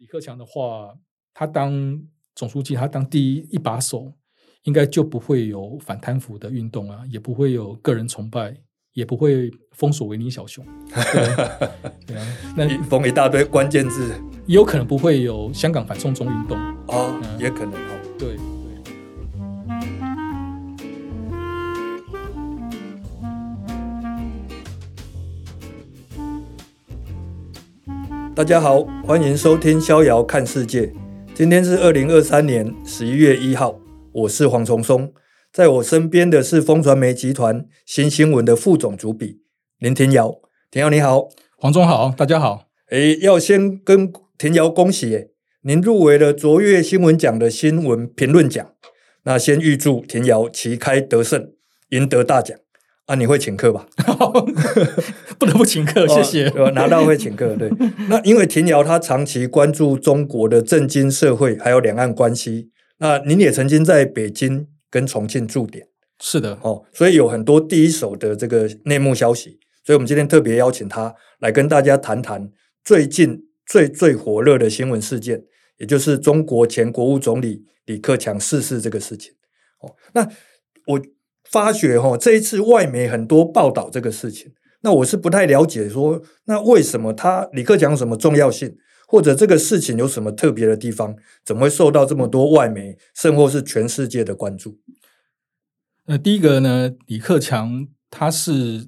[0.00, 0.94] 李克强的话，
[1.34, 2.02] 他当
[2.34, 4.10] 总书记，他当第一一把手，
[4.62, 8.56] 应该就不会有反贪腐的运动啊，也不会有个人崇拜，
[8.94, 10.64] 也不会封锁维尼小熊。
[10.88, 12.26] 对，对啊，
[12.56, 14.14] 那封一大堆关键字，
[14.46, 16.56] 也有可能不会有香港反送中运动
[16.88, 18.59] 哦，嗯、也可能哦，对。
[28.32, 30.82] 大家好，欢迎收听《逍遥看世界》。
[31.34, 33.80] 今天是二零二三年十一月一号，
[34.12, 35.12] 我是黄崇松，
[35.52, 39.40] 在我身边的是风传媒集团新新闻的副总主笔
[39.78, 40.32] 林廷尧。
[40.70, 42.68] 廷尧你好，黄总好，大家好。
[42.90, 45.30] 诶，要先跟廷尧恭喜，
[45.62, 48.64] 您入围了卓越新闻奖的新闻评论奖。
[49.24, 51.52] 那先预祝廷尧旗开得胜，
[51.88, 52.56] 赢得大奖。
[53.06, 53.88] 啊，你会请客吧？
[55.36, 56.48] 不得不请客，谢谢。
[56.50, 57.68] 哦、拿到会请客，对。
[58.08, 62.70] 那因为廷尧他长期关注中国的政经社会，还有两岸关系。
[62.98, 65.88] 那您也曾经在北京跟重庆驻点，
[66.20, 69.58] 是的，哦，所以有很多第一手的这个内幕消息。
[69.84, 72.52] 所以我们今天特别邀请他来跟大家谈谈
[72.84, 75.42] 最近最最火热的新闻事件，
[75.78, 79.32] 也就是中国前国务总理李克强逝世这个事情。
[79.80, 80.28] 哦，那
[80.86, 81.00] 我。
[81.50, 88.76] 发觉哈，这一次外媒很多报道这个事情，那我是不太了解说，说那为什么他李克强有什么重要性，
[89.08, 94.78] 或者这个事情有什么特别的地方，怎么会受到这么多外媒，甚或是全世界的关注？
[96.06, 98.86] 那第一个呢，李克强他是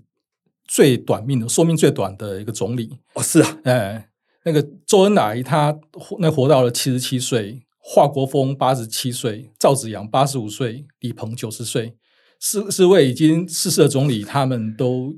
[0.65, 4.09] 最短命的，寿命最短的一个总理哦，是啊，哎，
[4.45, 5.77] 那个周恩来他
[6.21, 11.97] 那活到了七十七岁，华国锋八十七岁，赵紫阳八十五岁，李鹏九十岁。
[12.45, 15.15] 四四位已经逝世的总理，他们都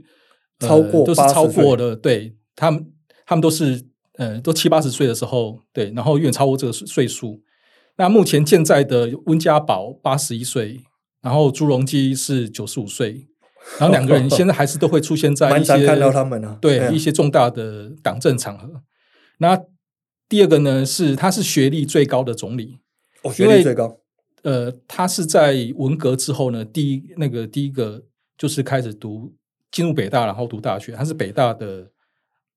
[0.60, 2.86] 超过、呃、都是超过了，对他们，
[3.24, 3.82] 他们都是
[4.18, 7.40] 呃，都七八十岁的时候，对，然后远超过这个岁数。
[7.96, 10.82] 那目前健在的温家宝八十一岁，
[11.22, 13.26] 然后朱镕基是九十五岁，
[13.78, 18.82] 然后两个人 现在还是都会出现在一些看到他们呢，对一些重大的党政场合。
[19.38, 19.58] 那
[20.28, 22.80] 第二个呢，是他是学历最高的总理，
[23.22, 23.96] 哦，学历最高。
[24.44, 28.04] 呃，他是在文革之后呢，第一那个第一个
[28.38, 29.34] 就是开始读
[29.70, 30.92] 进入北大，然后读大学。
[30.92, 31.90] 他是北大的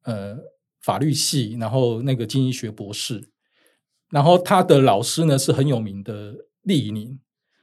[0.03, 0.37] 呃
[0.81, 3.29] 法律系，然后那个经济学博士。
[4.09, 7.19] 然后他的老师呢是很有名的厉以宁，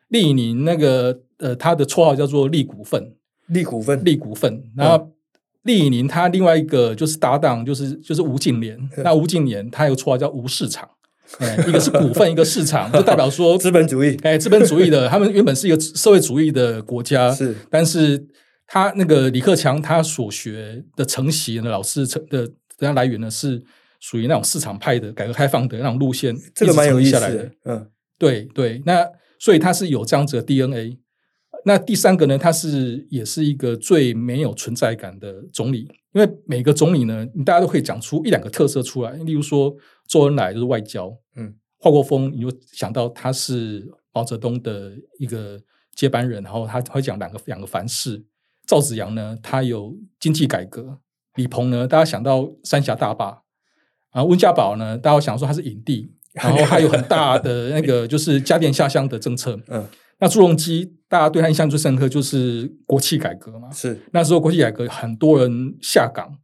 [0.09, 3.17] 厉以宁那个呃他的绰号叫做厉股份，
[3.49, 4.73] 厉股份，厉股份。
[4.75, 5.13] 然后
[5.63, 10.89] 厉以宁他另外一个就是搭档就是就是吴敬琏，那吴敬琏他有绰号叫吴市场。
[11.41, 14.17] 哎，一个是股份，一个市场， 就代表说资本主义。
[14.23, 17.55] 哎，资本主义的，他们原本是一个社会主义的国家，是。
[17.71, 18.25] 但是
[18.67, 22.47] 他那个李克强，他所学的承袭的老师承的，
[22.79, 23.63] 这样来源呢，是
[24.01, 27.51] 属于那种市场派的改革开放的那种路线，这个蛮有意思的。
[27.65, 27.87] 嗯，
[28.19, 28.83] 对对。
[28.87, 29.05] 那
[29.39, 30.99] 所以他是有这样子的 DNA。
[31.67, 39.75] 那第三个呢，他是也是一个最没有存在感的总理，因为每个总理呢，大家都可以讲出一两个特色出来，例如说。
[40.07, 41.17] 周恩来就是外交，嗯，
[41.85, 45.61] 华国锋，你就想到他是毛泽东的一个
[45.95, 48.25] 接班人，然后他会讲两个两个凡事。
[48.67, 50.97] 赵紫阳呢，他有经济改革；
[51.35, 53.43] 李鹏呢，大家想到三峡大坝；
[54.15, 59.61] 然后温家宝呢，大家想说他是影帝， 然后还有很大的那个就是家电下乡的政策。
[59.69, 59.87] 嗯，
[60.21, 66.39] 那朱镕基，大家对他印象最深刻就是国企改革嘛，是那时候国企改革很多人下岗。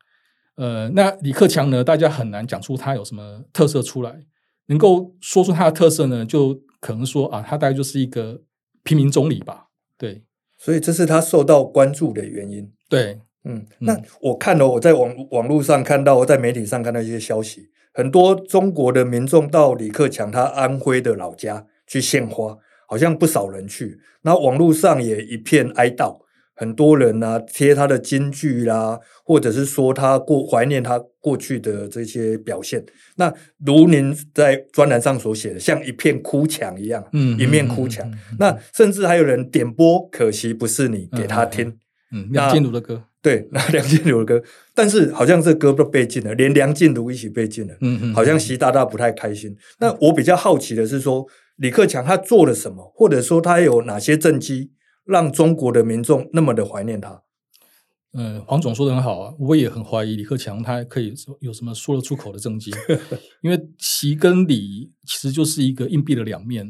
[0.56, 1.82] 呃，那李克强呢？
[1.82, 4.26] 大家很难讲出他有什么特色出来，
[4.70, 8.40] 能够说出他的特色呢，就可能说啊，他大概就是一个
[8.84, 9.66] 平民总理吧。
[9.98, 10.22] 对，
[10.56, 12.70] 所以这是他受到关注的原因。
[12.88, 26.20] 对，嗯，那我看了，我在网网络上看到，我在媒体上看到一些消息，很多中国的民众到李克强他安徽的老家去献花，好像不少人去，那网络上也一片哀悼。
[26.60, 32.84] 很多人啊，贴他的金句啦，或者是说他过怀念他过去的这些表现。
[33.16, 33.32] 那
[33.64, 38.06] 如您在专栏上所写的，像一片哭墙一样，嗯，一面哭墙。
[38.06, 41.74] 嗯嗯嗯嗯、那甚至还有人点播，可惜不是你给他听，
[42.12, 49.48] 嗯，梁静茹的歌，对，那梁静茹的歌，但是好像这歌都被禁了，连梁静茹一起被禁了，嗯嗯，好像习大大不太开心。
[49.50, 51.26] 嗯、那我比较好奇的是说，
[51.56, 54.72] 李克强他做了什么，或者说他有哪些政绩？
[55.10, 57.22] 让中国的民众那么的怀念他，
[58.12, 62.72] 嗯，黄总说的很好啊，我也很怀疑李克强他可以有什么说得出口的政绩，
[63.42, 66.66] 因为习跟李其实就是一个硬币的两面，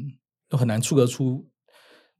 [0.49, 1.47] 都很难出得出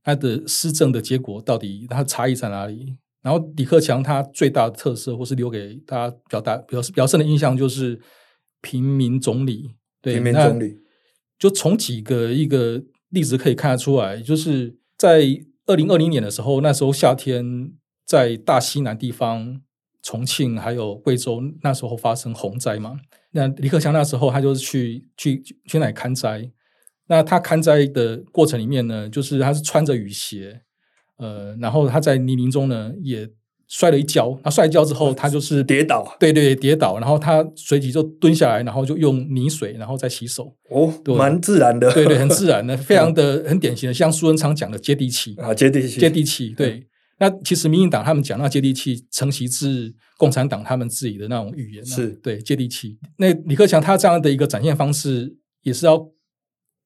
[0.03, 2.97] 他的施政的结果到底他差异在哪里。
[3.21, 8.01] 然后李克强他最大的特色，或是留给大家比较大、比较比较深的印象，就是
[8.61, 10.79] 平民总理，对，平民总理。
[11.37, 15.21] 就从几个一个例子可以看得出来，就是在
[15.65, 17.73] 二零二零年的时候，那时候夏天
[18.05, 19.61] 在大西南地方，
[20.01, 22.99] 重庆还有贵州，那时候发生洪灾嘛。
[23.31, 26.51] 那李克强那时候他就是去去去那里看灾。
[27.07, 30.61] 那他看灾的过程里面呢，就是他是穿着雨鞋，
[31.17, 33.29] 呃，然后他在泥泞中呢也
[33.71, 34.37] 摔了一跤。
[34.43, 36.99] 他摔一跤之后，他就是跌倒，对对，跌倒。
[36.99, 40.53] 然后他随即就蹲下来，然后就用泥水，然后再洗手。
[40.69, 46.49] 哦，对蛮自然的，对对，很自然的， 非常的很典型的，像苏文昌讲的接地气啊，接地气，接地气。
[46.49, 46.85] 对，嗯、
[47.19, 52.97] 那其实民进党他们讲那接地气，承袭自共产党他们自己的那种语言，是对接地气。
[53.17, 56.11] 那李克强他这样的一个展现方式，也是要。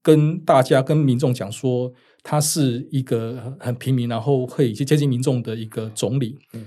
[0.06, 1.92] 跟大家、跟民众讲说，
[2.22, 6.38] 他是一个很平民，然后可以去接近民众的一个总理。
[6.54, 6.64] 嗯，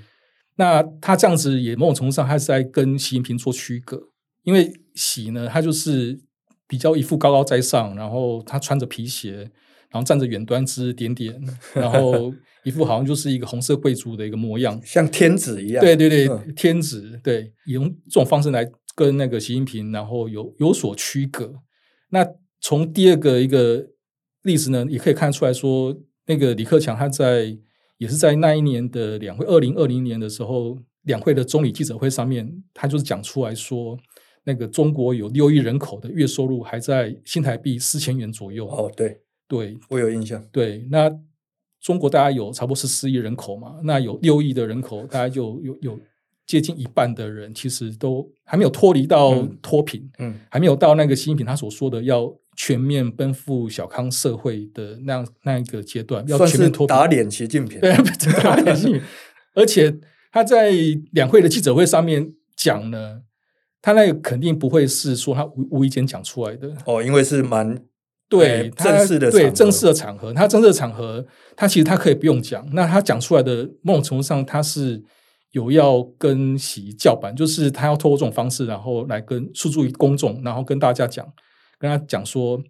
[0.59, 4.01] 那他这样子也某种程度上，他是在跟习近平做区隔。
[4.43, 6.19] 因为习呢，他就是
[6.67, 9.51] 比较一副高高在上，然后他穿着皮鞋，
[9.91, 11.39] 然后站着远端指指点点，
[11.75, 12.33] 然后
[12.65, 15.85] 一副好像就是一个红色贵族的一个模样， 像天子一样。
[15.85, 21.55] 对对对，嗯、天子对，用这种方式来跟那个习近平，然后有有所区隔。
[22.11, 22.27] 那
[22.61, 23.87] 从第二个一个
[24.43, 25.95] 例子呢，也可以看出来说，
[26.27, 27.57] 那个李克强他在
[27.99, 33.99] 也是在那一年的两会，二零二零年的时候，两会的总理记者会上面，他就是讲出来说，
[34.45, 38.67] 那个中国有六亿人口的月收入还在新台币四千元左右。
[38.67, 40.43] 哦，对对，我有印象。
[40.51, 41.11] 对，那
[41.81, 46.01] 中国大概有差不多是四亿人口嘛，那有六亿的人口，大概就有有。
[46.49, 57.95] 接近一半的人其实都还没有脱离到脱贫，嗯，嗯，还没有到那个习近平他所说的要全面奔赴小康社会的那样那一个阶段，要全面脱贫，打脸习近平，对，
[58.43, 59.03] 打脸习近平。
[59.55, 59.95] 而且
[60.33, 60.73] 他在
[61.13, 63.21] 两会的记者会上面讲呢，
[63.83, 66.75] 他那个肯定不会是说他无无意间讲出来的。
[66.87, 67.79] 哦，因为是蛮
[68.27, 75.05] 对正式的对正式的场合，他正式的场合，他其实他可以不用讲，那他讲出来的某种程度上他是。
[75.53, 81.27] 有要跟习叫板，就是他要透过这种方式，然后来跟诉诸于公众，然后跟大家讲，
[81.79, 82.63] 跟他讲说，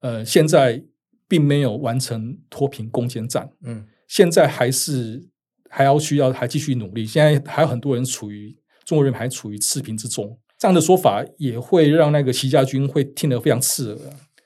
[0.00, 0.82] 呃，现在
[1.28, 5.28] 并没有完成脱贫攻坚战，嗯，现在还是
[5.68, 13.98] 还要需要还继续努力，现在还有很多人处于中国人还处于赤贫之中，这样的说法也会让那个习家军会听得非常刺耳，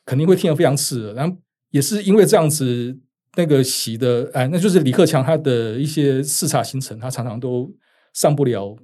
[0.05, 1.37] 肯定会听得非常刺耳，然后
[1.71, 2.99] 也是因为这样子。
[3.37, 7.71] 那个习的哎，那就是李克强他的一些视察行程，他常常都
[8.15, 8.77] 上不了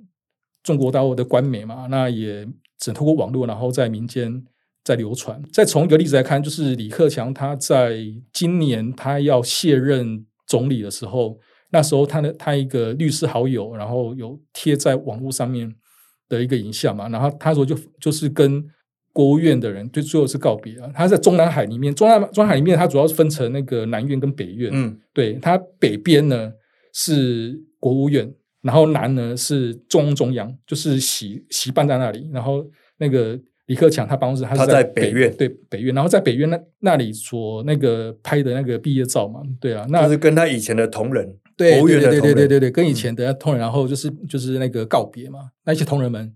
[0.62, 2.44] 中国大陆的官媒嘛，那也
[2.78, 4.44] 只能透过网络，然后在民间
[4.84, 5.42] 在流传。
[5.52, 7.98] 再从一个例子来看，就是李克强他在
[8.32, 11.38] 今年他要卸任总理的时候，
[11.70, 15.74] 那时候他的他一个律师好友，然后有贴在网络上面
[16.28, 18.64] 的一个影像嘛，然后他说就就是跟。
[19.12, 24.70] 国务院的人对最后是告别啊，他在中南海里面，中南中南海里面，它主要是分成那个南院跟北院。
[24.72, 26.50] 嗯，对，它北边呢
[26.94, 28.32] 是国务院，
[28.62, 32.30] 然后南呢是中央中央，就是习习办在那里。
[32.32, 32.64] 然后
[32.96, 35.94] 那个李克强他办公室他是在北，在北院，对北院。
[35.94, 46.32] 然后在北院那那里所那个拍的那个毕业照嘛，对啊，那就是跟他以前的同仁，对对对对对对对，跟以前的同仁，然后就是就是那个告别嘛，那些同仁们。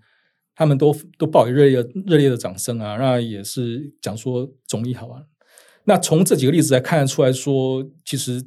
[0.56, 2.97] 他们都都报以热烈热烈的掌声啊！
[2.97, 5.23] 那也是讲说总理好啊。
[5.85, 8.42] 那从这几个例子来看得出来说，其实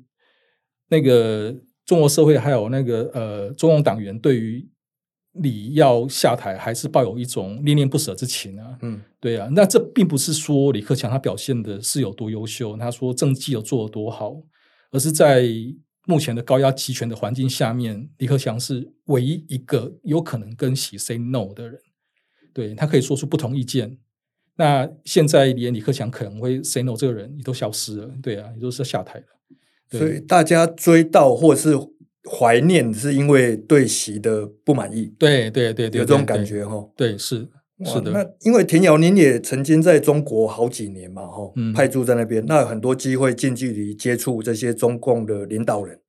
[0.89, 1.55] 那个
[1.86, 4.67] 中国社会还有那个呃中共党员对于
[5.34, 8.77] 李要下台还是抱有一种恋恋不舍之情啊。
[8.81, 9.48] 嗯，对啊。
[9.51, 14.36] 那这并不是说李克强他表现的是有多优秀，他说政绩有做得多好，
[14.91, 15.48] 而是在
[16.07, 21.79] 目前的高压集权的环境下面，李克强是唯一一个有可能跟习 say no 的人。
[22.60, 23.98] 对，他可以说出不同意见，
[24.58, 29.25] 那现在连李克强可能会 say no 这个人你都消失了，对啊，你都是下台了。
[29.98, 31.78] 所以大家追悼或是
[32.30, 35.06] 怀念，是因为对习的不满意。
[35.18, 36.86] 对对对对，有这种感觉哈。
[36.98, 37.48] 对，是
[37.86, 38.12] 是的。
[38.12, 46.01] 那因为田瑶您也曾经在中国好几年嘛，哈、嗯，派驻在那边，那有很多机会近距离接触这些中共的领导人，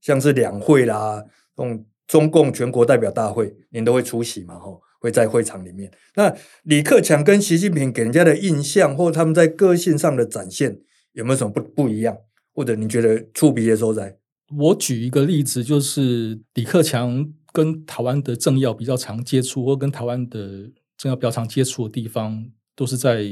[0.00, 1.22] 像是两会啦，
[1.54, 4.80] 这种中共全国代表大会，您都会出席嘛，哈。
[4.98, 5.90] 会在会场里面。
[6.16, 10.80] 那李克强跟习近平给人家的印象，或他们在个性上的展现，
[11.12, 12.16] 有没有什么不不一样？
[12.52, 14.16] 或者你觉得触鼻的所在？
[14.56, 23.22] 我举一个例子，就是李克强跟台湾的政要比较常接触，或跟台湾的政要比较常接触的地方，都是在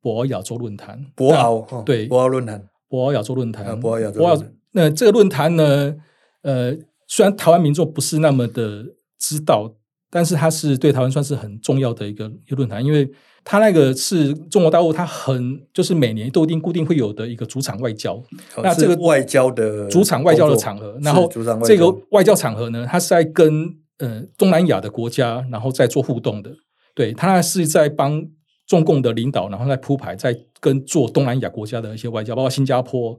[0.00, 1.04] 博鳌亚洲论坛。
[1.16, 4.54] 博鳌对，博鳌论坛，博鳌亚洲论坛，博鳌亚洲论坛。
[4.72, 5.96] 那这个论坛呢？
[6.42, 6.76] 呃，
[7.08, 8.84] 虽然台湾民众不是那么的
[9.18, 9.74] 知道。
[10.14, 13.10] 但是它是对台湾算是很重要的一个一个论坛，因为
[13.42, 18.14] 它那个是中国大陆，它很就是每年都一定固定会有的一个主场外交。
[18.14, 21.28] 哦、那这个外交的主场外交的场合，然后
[21.64, 26.52] 这个外交场合呢，它是在跟呃东南亚的国家，然后在做互动的。
[26.94, 28.24] 对，它是在帮
[28.68, 33.18] 中共的领导，然后在铺排，在跟做东南亚国家的一些外交，包括新加坡、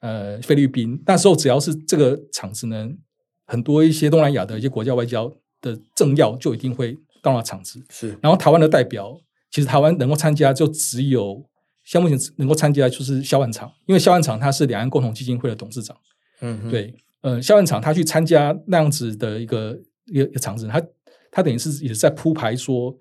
[0.00, 1.02] 呃菲律宾。
[1.06, 2.86] 那时候只要是这个场子呢，
[3.46, 5.34] 很多一些东南亚的一些国家外交
[5.64, 7.82] 的政要就一定会到那场子。
[7.90, 9.18] 是，然后台湾的代表。
[9.50, 11.40] 其实台湾能够参加，就只有
[11.84, 15.96] 像目前能够参加，就是萧万长，因为萧万长他是两岸共同基金会的董事长。
[16.40, 20.82] 嗯，对，呃，萧万长他去参加那样子的一个一个一个场子，他
[21.30, 22.92] 他等于是也是在铺排说，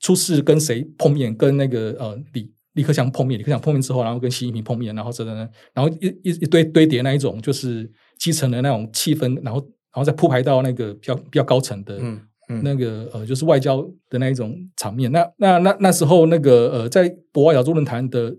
[0.00, 5.36] 出事跟谁碰面，跟那个呃李李克强碰面，李克强碰面之后，然后跟习近平碰面，然后等等，
[5.74, 7.86] 然后一一一堆堆叠那一种就是
[8.18, 11.98] 基层的那种气氛，然后然后再铺排到那个比较比较高层的。
[12.00, 15.12] 嗯嗯、那个呃，就是外交的那一种场面。
[15.12, 18.34] 那那那那时候，那个呃，在博鳌亚洲论坛的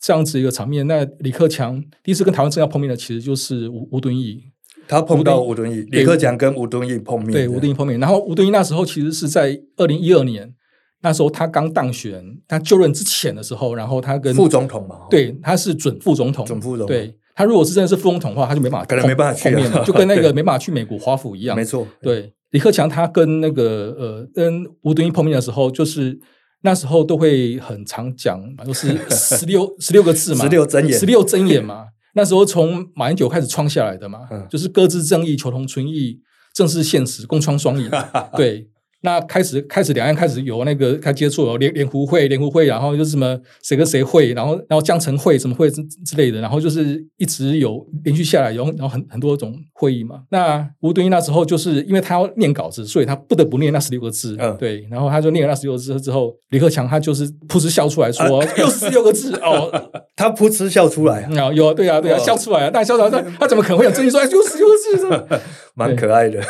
[0.00, 4.44] 这样子一个场面，那李克强第一次跟台湾政要碰面的，其实就是吴吴敦义。
[4.88, 7.32] 他碰到吴敦义，李克强跟吴敦义碰面。
[7.32, 8.00] 对，吴敦义碰面。
[8.00, 10.54] 然后吴敦义那时候其实是在二零一二年，
[11.02, 16.86] 那时候他刚当选，他就任之前的时候，然后他跟副总统嘛，对，他是准副总统，准副总统。
[16.86, 21.56] 对，他如果是真的是副总统的话，他就没办法，可能没办法去碰面， 就跟那个没办法去美国华府一样。
[21.56, 22.32] 没错，对。
[22.50, 26.16] 李克强他跟那个呃跟吴敦义碰面的时候，就是
[26.62, 31.86] 那时候都会很常讲，就是十六 十六个字嘛，十六真言，十六真言嘛。
[32.14, 36.20] 那时候从马英九开始创下来的嘛，嗯、就是各自正义，求同存异，
[36.54, 37.90] 正视现实，共创双赢。
[38.36, 38.68] 对。
[39.04, 50.22] 那开始开始两岸开始有那个开接触有联联湖会联湖会，然后就是什么谁跟谁会，然后然后江城会什么会之之类的，然后就是一直有连续下来，然后然后很很多种会议嘛。
[50.30, 54.36] 那吴敦义那时候就是因为他要念稿子，所以他不得不念那十六个字。
[54.40, 59.70] 嗯，对，然后他就念了那十六个字之后，李克强他就是噗嗤笑出来说，啊、 又十六个字 哦，
[60.16, 65.40] 他噗嗤笑出来啊，有啊，对啊，对啊，笑出来啊，但笑出来他他怎么可能会有争议说又十六个字是
[65.76, 66.40] 蛮可爱的。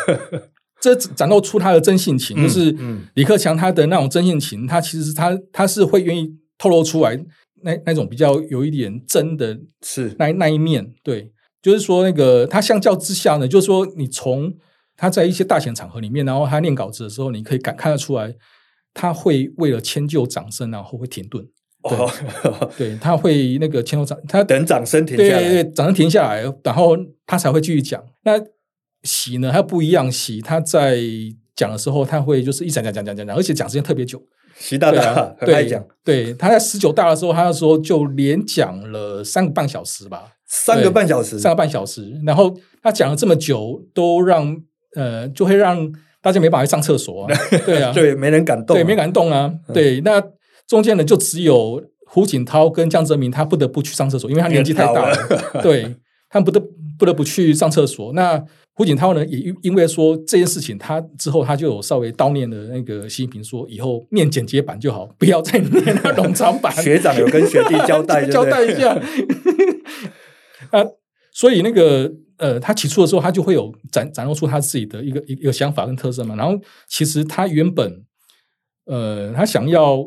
[0.84, 2.76] 这展露出他的真性情，就是
[3.14, 7.18] 李克强他的那种真性情，他其实他他是会愿意透露出来
[7.62, 10.92] 那那种比较有一点真的，是那那一面。
[11.02, 14.52] 对，就是说那个他相较之下呢，就是说你从
[14.94, 18.34] 他在一些大型场合里面，然后他念稿子的时候，你可以感看得出来，
[18.92, 21.42] 他会为了迁就掌声，然后会停顿。
[21.88, 28.04] 对，哦、 对，他会那个迁就掌，他等掌声停下来，对对对，掌声停下来，然后他才会继续讲。
[28.24, 28.38] 那。
[29.04, 30.10] 习呢，他不一样。
[30.10, 30.98] 习他在
[31.54, 34.20] 讲的时候，他会就是一讲讲讲讲讲讲，而且讲时间特别久。
[34.56, 42.20] 习大大、啊、很爱讲，对，他在十九大的时候，他那时候就连讲了三个半小时吧，三个半小时，三个半小时。
[42.24, 44.56] 然后他讲了这么久，都让
[44.94, 45.90] 呃，就会让
[46.22, 50.00] 大家没办法去上厕所啊，对啊， 对，没人敢动、啊，对，没敢动啊，嗯、对。
[50.02, 50.22] 那
[50.68, 55.16] 中间呢，就只有胡锦涛跟江泽民，他不得不去上厕所，因为他年纪太大了，
[55.54, 55.96] 了对，
[56.30, 56.62] 他们不得
[56.96, 58.12] 不得不去上厕所。
[58.12, 58.40] 那
[58.76, 65.70] 胡锦涛呢，也因为说这件事情，他之后他就有稍微叨念的那个习近平说，以后念简洁版就好，不要再念
[66.02, 66.74] 那冗长版。
[66.82, 68.92] 学长有跟学弟交代， 交代一下。
[70.70, 70.84] 啊，
[71.32, 76.34] 所以那个呃，他起初的时候，他就会有展展露出他自己的一个一个想法跟特色嘛。
[76.34, 78.04] 然后其实他原本
[78.86, 80.04] 呃，他想要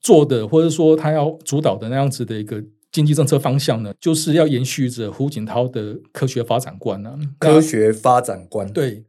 [0.00, 2.62] 做的，或者说他要主导的那样子的一个。
[2.90, 7.18] 经济政策方向呢，就是要延续着胡锦涛的科学发展观呢、啊。
[7.38, 9.04] 科学发展观，对，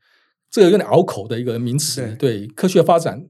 [0.52, 2.02] 这个有点拗口的一个名词。
[2.20, 3.26] 对，对，科学发展，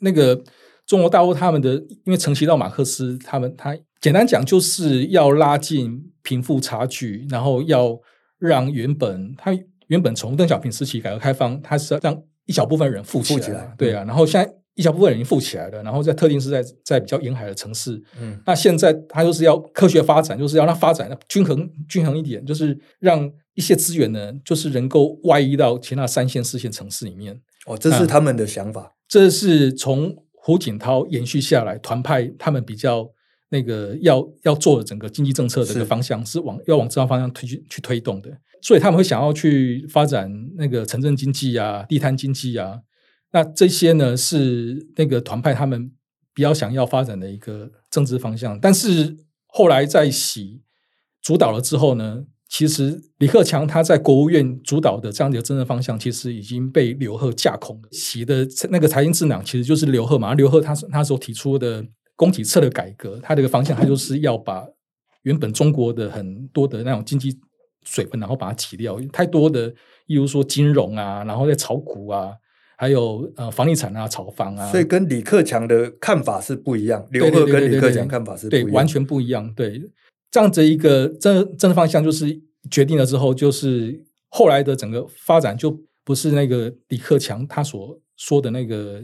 [0.00, 0.42] 那个
[0.86, 1.74] 中国大陆他们的，
[2.04, 7.98] 因为承袭到马克思，他们他简单讲就是要拉近贫富差距，然后要
[8.38, 9.52] 让原本他
[9.88, 14.57] 原本从邓小平时期改革开放，他是要让一小部分人富起来，起来对啊，然后现在。
[14.78, 27.40] 一小部分人已经富起来了，然后在特定是在在比较沿海的城市，嗯，那现在他就是要科学发展，就是要让发展均衡均衡一点，就是让一些资源呢，就是能够外溢到其他三线四线城市里面。
[27.66, 33.10] 哦，这是他们的想法，这是从胡锦涛延续下来团派他们比较
[33.48, 38.30] 那个要要做的整个经济政策的一个方向，是，是往要往这样方向推去去推动的，
[38.62, 42.78] 所以他们会想要去发展那个城镇经济啊、地摊经济啊。
[43.30, 45.92] 那这些呢，是那个团派他们
[46.32, 50.62] 比较想要发展的一个政治方向，但是后来在习
[51.20, 57.88] 主导了之后呢，其实李克强他在国务院主导的这样的一个政治方向，其实已经被刘鹤架空了。
[57.92, 61.84] 习的那个财经智囊其实就是刘鹤嘛，刘鹤他他所提出的
[62.16, 64.66] 供给侧的改革，他这个方向他就是要把
[65.22, 67.38] 原本中国的很多的那种经济
[67.84, 69.68] 水分，然后把它挤掉，太多的，
[70.06, 72.32] 例如说金融啊，然后在炒股啊。
[72.80, 77.04] 还有呃房地产啊、炒房啊，所以跟李克强的看法是不一样。
[77.10, 79.52] 刘鹤跟李克强看法是不一样，对，完全不一样。
[79.54, 79.82] 对，
[80.30, 82.26] 这样子一个政政治方向就是
[82.70, 89.02] 决定了之后，就是后来的整个发展就不是那个李克强他所说的那个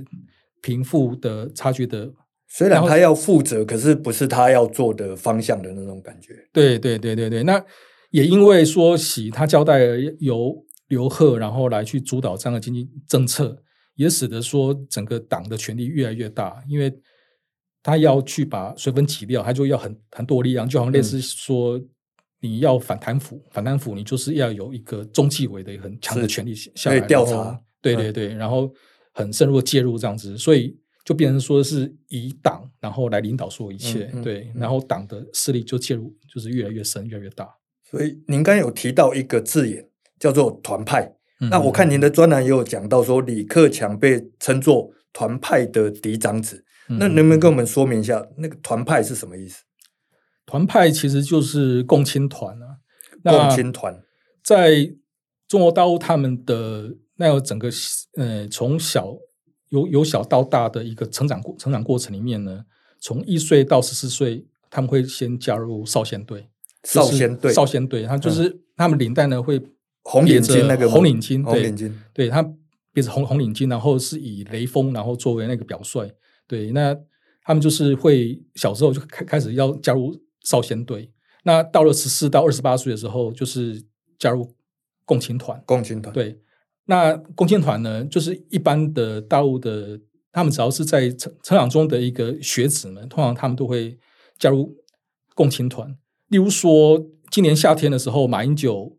[0.63, 2.09] 贫富的差距的。
[2.47, 6.33] 虽然他要负责，可是不是他要做的方向的那种感觉。
[6.53, 7.61] 对对对对对，那
[8.11, 13.61] 也因为说喜他交代了由刘贺然后来去主导这样的经济政策。
[13.97, 16.93] 也使得说整个党的权力越来越大，因为
[17.81, 21.81] 他要去把水分挤掉，他就要很很多力量，就好像类似说
[22.41, 28.69] 你要反贪腐，嗯、反贪腐你就是要有一个中纪委的很强的权力下来调查，对对对，然后
[29.13, 37.49] 很深入的介入这样子，所以就变成说是以党然后来领导所有一切，对，然后党的势力就介入就是越来越深，越来越大。
[37.89, 39.89] 所以您刚有提到一个字眼
[40.25, 41.15] 叫做团派。
[41.51, 49.63] 那我看您的专栏也有讲到说，李克强被称作团派的嫡长子，那能不能跟我们说明一下，那个团派是什么意思？
[50.47, 52.79] 团派其实就是共青团啊。
[53.23, 54.03] 共青团
[54.43, 54.95] 在
[55.47, 57.69] 中国大陆，他们的那个整个
[58.17, 59.15] 呃，从小
[59.69, 62.65] 由由小到大的一个成长过成长过程里面呢，
[63.01, 66.49] 从一岁到十四岁，他们会先加入少先队。
[66.85, 69.61] 少先队，少先队，他就是他们领带呢会。
[70.05, 72.47] 红领巾那个红领巾，红领巾，对，他
[72.93, 76.07] 别着红红领巾，然后是以雷锋然后作为那个表率，
[76.47, 76.95] 对，那
[77.43, 81.11] 他们就是会小时候就开开始要加入少先队，
[81.45, 83.83] 那到了十四到二十八岁的时候，就是
[84.19, 84.55] 加入
[85.07, 86.39] 共青团，共青团，对，
[86.85, 89.99] 那共青团呢，就是一般的大陆的，
[90.31, 93.99] 他们只要是在成成长中的一个学子们，通常他们都会
[94.39, 94.77] 加入
[95.35, 95.97] 共青团，
[96.29, 98.99] 例如说今年夏天的时候，马英九。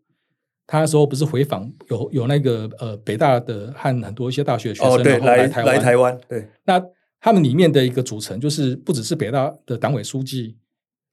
[0.68, 6.50] 他那时候不是回访，有有那个呃北大的和很多一些大学的学生，哦、对然后来台湾，来台湾，对。
[6.66, 6.84] 那
[7.22, 10.58] 他们里面的一个组成，就是不只是北大的党委书记，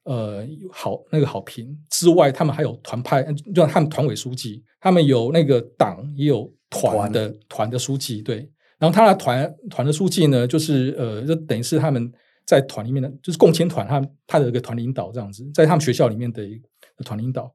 [0.05, 3.23] 呃，好那个好评之外，他们还有团派，
[3.55, 8.49] 就他们团委书记，他们有那个党也有团的团的书记，对。
[8.79, 12.11] 然后他的团团的书记呢，就是呃，就等于是他们
[12.47, 16.59] 在团里面的，就是共青团，他他的一个团领导这样子，在他们学校里面的一
[16.97, 17.53] 个团领导。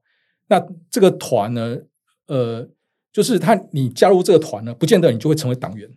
[0.48, 1.76] 那这个团呢，
[2.26, 2.68] 呃，
[3.12, 5.88] 就是他，你加入这个团呢，不见得你就会成为党员，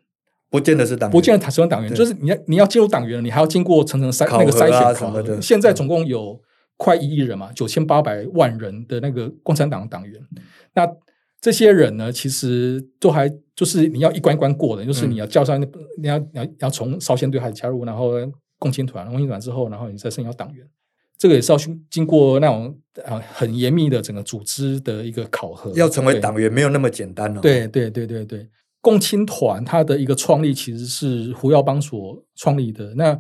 [0.50, 5.42] 不见得是党员，不见得他成为党员，就是你要你要进入党员，你还要经过层层筛那个筛选考核。
[5.42, 6.42] 现在总共有
[6.78, 10.22] 快一亿人嘛，九千八百万人的那个共产党党员，
[10.74, 10.88] 那
[11.40, 15.60] 这些人呢，其实都还就是你要一关一关过的，就是你要叫上，
[15.98, 18.12] 你要你要要从少先队开始加入，然后
[18.60, 20.68] 共青团，共青团之后，然后你再升到党员。
[21.22, 21.58] 这个也是要
[21.88, 27.40] 经过那种啊很严密的整个组织的一个考核，要成为党员没有那么简单哦。
[27.40, 28.50] 对对对对对，
[28.82, 32.96] 共青团它的一个创立其实是胡耀邦所创立的。
[32.96, 33.16] 那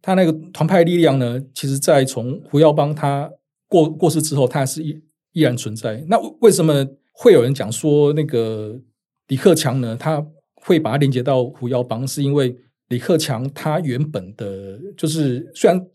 [0.00, 3.30] 他那个团派力量呢，其实在从胡耀邦他
[3.68, 4.98] 过过世之后，他还是依
[5.32, 6.02] 依然存在。
[6.08, 8.80] 那为什么会有人讲说那个
[9.28, 9.94] 李克强呢？
[9.94, 12.56] 他会把它连接到胡耀邦，是因为
[12.88, 15.86] 李克强他原本的就是虽然。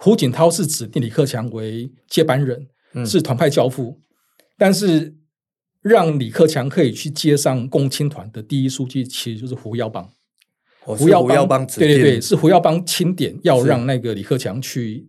[0.00, 4.00] 胡锦涛是指定李克强为接班人，嗯、是团派教父，
[4.56, 5.16] 但是
[5.82, 10.08] 让李克强可以去接上共青团的第一书记，其实就是胡耀邦。
[10.84, 15.08] 哦、胡耀邦，对对对，是胡耀邦钦点要让那个李克强去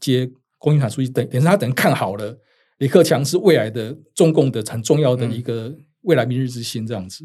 [0.00, 2.36] 接共青团书记，等等于他等于看好了
[2.78, 7.24] 李克强是未来的中共的很重要的一个未来明日之星，这样子。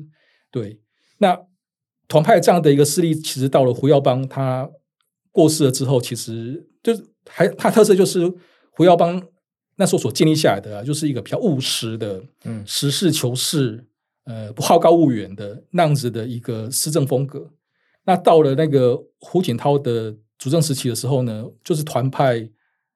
[0.51, 0.79] 对，
[1.17, 1.37] 那
[2.07, 4.69] 团派这样的一个势力，其实到了胡耀邦他
[5.31, 6.67] 过世了之后，其实。
[6.83, 8.27] 就是还它特色就是
[8.71, 9.21] 胡耀邦
[9.75, 13.85] 那时候所建立下来的，啊，就是一个比较务实的，嗯，实事求是，
[14.25, 17.51] 呃，不好高骛远的那样子的一个施政风格。
[18.03, 22.49] 那到了那个胡锦涛的主政时期的时候呢，就是团派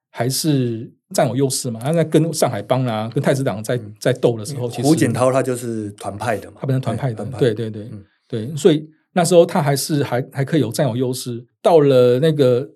[0.10, 1.80] 还是占有优势嘛。
[1.80, 11.46] 他在跟上海帮啊，跟太子党在在斗的时候，其实胡锦涛他就是团派的嘛，他本身团派的，对对对、嗯、对，所以那时候他还是还还可以有占有优势。
[11.66, 12.72] 到了那个。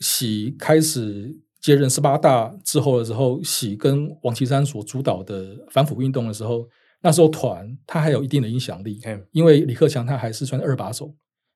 [0.00, 6.68] 喜开始接任十八大之后的时候，喜跟王岐山所主导的反腐运动的时候，
[7.02, 11.12] 那时候团他还有一定的影响力，嗯、因为李克强他还是算二把手。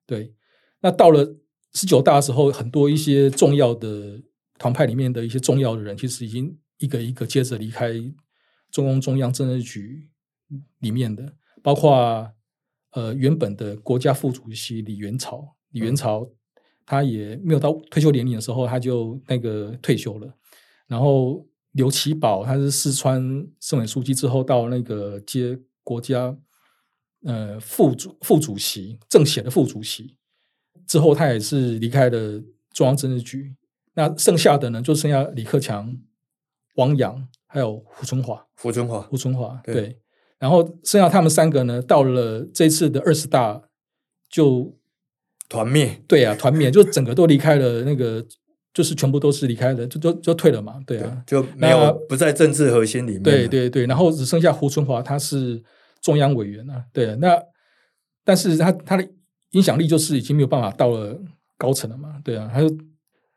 [0.09, 0.35] 对，
[0.81, 1.25] 那到了
[1.73, 4.21] 十九大的时候，很多一些重要的
[4.59, 7.93] 团派里面的一些重要的人，其实已经一个一个接着离开
[8.73, 10.09] 中共中央政治局
[10.81, 12.29] 里面的，包括
[12.91, 16.29] 呃原本的国家副主席李元朝，李元朝。
[16.83, 20.29] 嗯他也没有到退休年龄的时候，他就那个退休了。
[20.87, 26.37] 然后刘奇葆，他是四川省委书记之后，到那个接国家
[27.25, 30.17] 呃副主副主席政协的副主席。
[30.87, 32.43] 之后，他也是离开了
[32.73, 33.55] 中央政治局。
[33.95, 35.97] 那剩下的呢，就剩下李克强、
[36.75, 38.47] 王洋，还有胡春华。
[38.57, 39.99] 胡春华，胡春华，对。
[40.39, 43.63] 然后剩下他们三个呢，到了这次的二十大
[44.29, 44.77] 就
[45.53, 46.03] 团灭。
[46.09, 48.25] 对啊，团灭，就整个都离开了那个，
[48.73, 50.81] 就是全部都是离开了，就就就退了嘛。
[50.87, 53.23] 对啊，对就没有不在政治核心里面。
[53.23, 55.63] 对对对，然后只剩下胡春华，他是
[56.01, 56.85] 中央委员啊。
[56.93, 57.39] 对，那
[58.25, 59.07] 但是他他的。
[59.53, 61.15] 影响力就是已经没有办法到了
[61.59, 62.19] 高层了嘛？
[62.25, 62.71] 对啊，还有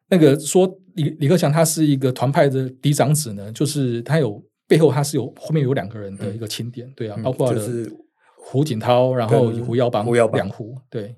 [0.08, 7.92] 那个说李李克强他是一个团派的嫡长子呢，就是他有背后他是有后面有两个人的一个钦点，对啊，包括就是
[8.38, 10.74] 胡锦涛，然后胡耀邦，胡耀邦两胡。
[10.90, 11.14] 对，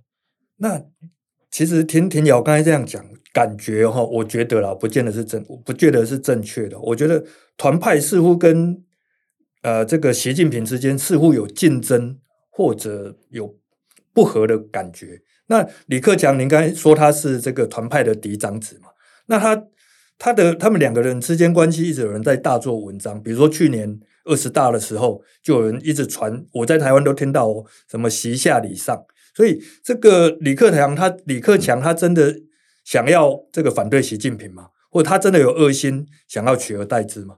[0.58, 0.84] 那
[1.50, 6.80] 其实田田尧刚才这样讲，感觉哈，我觉得啦，不见得是正，不觉得是正确的。
[6.80, 7.24] 我觉得
[7.58, 8.84] 团派似乎跟
[9.62, 13.58] 呃这个习近平之间似乎有竞争，或者有。
[14.14, 15.22] 不合的感觉。
[15.46, 18.88] 那李克强，您刚才说他是这个团派的嫡长子嘛？
[19.28, 19.68] 那他
[20.18, 23.22] 他的他们两个人之间关系，一直有人在大做文章。
[23.22, 29.06] 比如说去年二十大的时候，就有人一直传，我在台湾都听到哦，什么习下礼上。
[29.38, 32.36] 所以这个李克强，他李克强，他真的
[32.84, 34.70] 想要这个反对习近平吗？
[34.90, 37.36] 或者他真的有恶心，想要取而代之吗？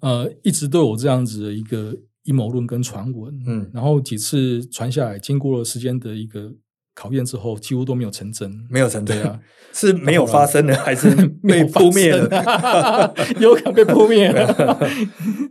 [0.00, 1.94] 呃，一直都有这样子的一个。
[2.24, 6.52] 阴谋论跟传闻，嗯，然后几次传下来，经过了时间的一个
[6.94, 9.40] 考验之后，几乎都没有成真，没有成真啊，
[9.72, 11.08] 是没有发生的，还是
[11.42, 12.28] 被扑灭了？
[13.40, 14.78] 有可能被扑灭了。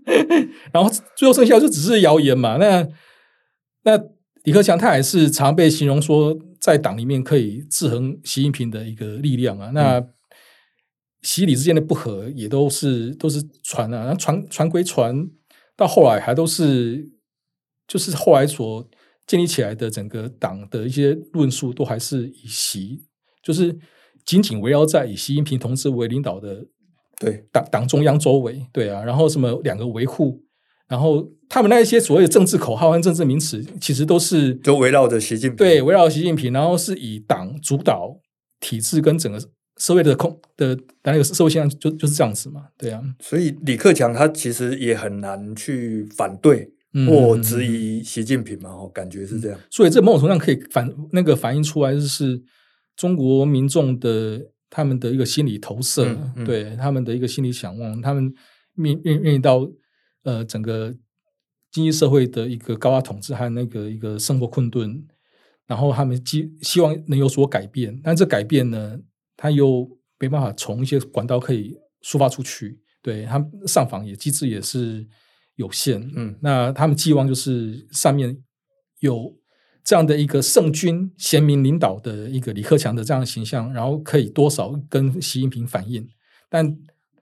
[0.71, 2.58] 然后最后剩下就只是谣言嘛。
[2.58, 2.88] 那
[3.82, 3.97] 那
[4.48, 9.72] 李克强他也是常被形容说，在党里面可以制衡习近平的一个力量啊。
[9.74, 10.02] 那
[11.22, 15.30] 习李之间的不和也都是都是传啊，传传归传。
[15.76, 17.12] 到后来还都是，
[17.90, 18.90] 就是后来所
[19.26, 23.04] 建立起来的整个党的一些论述，都还是以习，
[23.44, 23.78] 就是
[24.26, 26.66] 紧紧围绕在以习近平同志为领导的
[27.20, 30.42] 对党党中央周围，对啊，然后什么两个维护，
[30.88, 38.19] 然后他们那一些所谓的政治口号和政治名词，其实都是都围绕着习近平，对，围绕习近平，然后是以党主导
[38.60, 39.39] 体制跟整个。
[39.80, 46.67] 社会的控的那个社会现象就就是这样子嘛，对啊，所以李克强他其实也很难去反对
[47.08, 49.60] 或质疑习近平嘛，我感觉是这样。
[49.69, 52.41] 所以这某种程度上可以反那个反映出来，就是
[52.95, 58.34] 中国民众的他们的一个心理投射，嗯嗯、对他们的一个心理想望，他们
[58.73, 59.60] 面面面临到
[60.28, 60.94] 呃整个
[61.72, 65.08] 经济社会的一个高压统治和那个一个生活困顿，
[65.66, 69.00] 然后他们希希望能有所改变，但这改变呢？
[69.38, 69.88] 他又
[70.20, 75.08] 没办法从一些管道可以抒发出去，对他们上访也机制也是
[75.56, 78.36] 有限，嗯，那他们寄望就是上面
[79.00, 79.34] 有
[79.84, 86.10] 这样的一个圣君贤明领导的一个李克强的这样的形象，然后可以多少跟习近平反映，
[86.50, 86.78] 但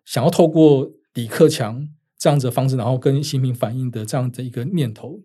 [0.06, 1.88] 想要透过李克强
[2.26, 5.22] 这样子的方式，然后跟习近平反映的这样的一个念头，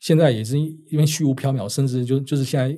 [0.00, 2.76] 现在也是因为虚无缥缈，甚至就就是现在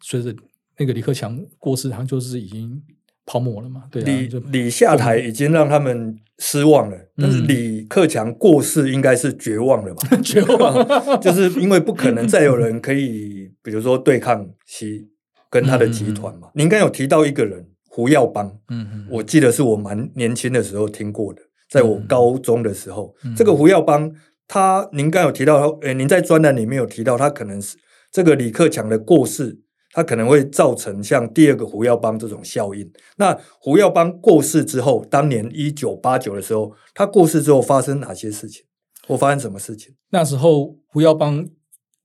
[0.00, 0.32] 随着。
[0.78, 2.82] 那个李克强过世，他就是已经
[3.26, 3.82] 泡沫了嘛？
[3.90, 10.16] 对啊，李李下台已经让他们失望了，嗯、但是李克强过世应该是绝望了吧？
[10.24, 10.74] 绝望，
[11.20, 15.06] 就是因为不可能再有人可以，比如说对抗其
[15.50, 16.48] 跟他的集团嘛。
[16.54, 24.12] 您刚有提到一个人胡耀邦，嗯嗯，我记得是我蛮年轻的时候听过的，在我高中的时候，嗯、这个胡耀邦，
[24.46, 27.78] 他您刚有提到，诶，您在专栏里面有提到，他可能是
[28.10, 29.60] 这个李克强的过世。
[29.92, 32.88] 他可能会造成像第二个胡耀邦这种效应。
[33.16, 38.64] 那胡耀邦过世之后，当年一九八九的时候，他过世之后发生哪些事情？
[39.08, 39.92] 我发生什么事情？
[40.10, 41.44] 那时候胡耀邦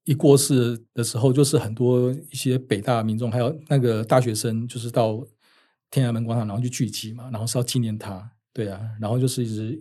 [0.06, 5.24] 一过世的时候，就是很多一些北大民众还有那个大学生，就是到
[5.92, 8.32] 天安门广场，然后去聚集嘛，然后是要纪念他。
[8.56, 9.78] 对啊，然后就是一直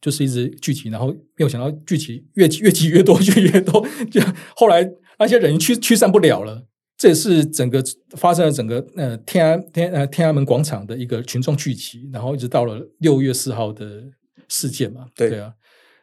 [0.00, 4.22] 就是一直聚集，然后没有想到聚集越聚越聚越多，聚越多，就
[4.54, 6.66] 后来那些人驱驱散不了了。
[6.96, 7.84] 这也是整个
[8.16, 14.02] 发生了整个呃天安天呃天安门广场的一个群众聚集，然后一直到了六月四号的
[14.48, 15.52] 事件嘛，对，对啊。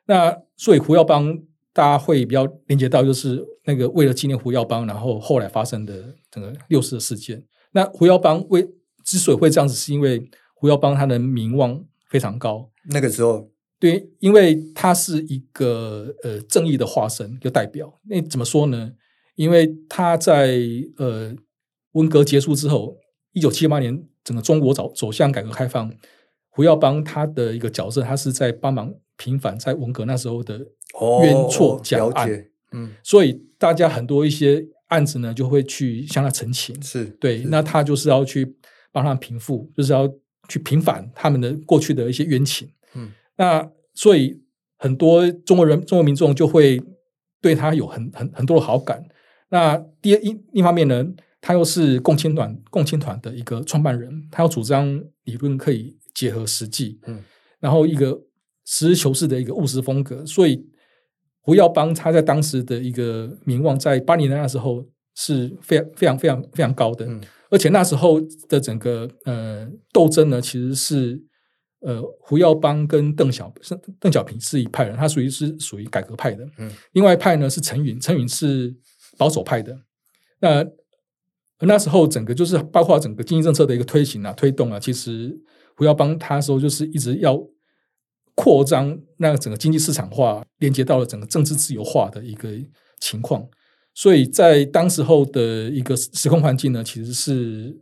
[0.05, 1.35] 那所以胡耀邦
[1.73, 7.43] 大家会比较连接到，就是那个为了纪念胡耀邦，然后后来发生的整个六四的事件。
[7.71, 8.63] 那胡耀邦为
[9.03, 10.29] 之所以会这样子，是因为
[10.63, 12.71] 胡耀邦他的名望非常高。
[12.85, 17.99] 那个时候，对，因为他是一个呃正义的化身，一个代表。
[18.03, 18.93] 那怎么说呢？
[19.35, 20.57] 因为他在
[20.95, 21.35] 呃
[21.91, 22.95] 文革结束之后，
[23.33, 25.93] 一九七八年整个中国走走向改革开放，
[26.47, 30.59] 胡耀邦他的一个角色，他是在帮忙平反在文革那时候的
[31.23, 38.55] 冤错假案，哦、嗯，所以大家很多一些案子呢，就会去向他陈情，是对，那他就是要去
[38.93, 40.09] 帮他平复，就是要
[40.47, 44.41] 去平反他们的过去的一些冤情，嗯，那所以
[44.77, 46.81] 很多中国人、中国民众就会
[47.41, 49.03] 对他有很很很多的好感。
[49.49, 51.05] 那第一一一方面呢，
[51.39, 57.23] 他又是共青团共青团的一个创办人，他要主张理论可以结合实际，嗯，
[57.59, 58.21] 然后一个
[58.65, 60.65] 实事求是的一个务实风格，所以
[61.41, 71.23] 胡耀邦他在当时的一个名望，在八零年代的时候是非常非常非常非常高的，嗯，而且那时候的整个呃斗争呢，其实是
[71.81, 78.75] 呃胡耀邦跟邓小是邓小平是一派人，他属于是属于改革派的，嗯，另外一派呢是陈云，陈云是
[79.17, 79.77] 保守派的，
[80.39, 80.65] 那。
[81.65, 85.33] 那时候，整个就是包括整个经济政策的一个推行啊、推动啊，其实
[85.77, 87.41] 胡耀邦他说就是一直要
[88.35, 92.49] 扩张那个整个经济市场化，连接到了整个政治自由化的一个
[92.99, 93.47] 情况。
[93.93, 97.75] 所以在当时候的一个时空环境呢，其实是